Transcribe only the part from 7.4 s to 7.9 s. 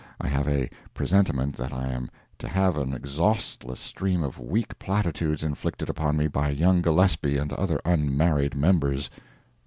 other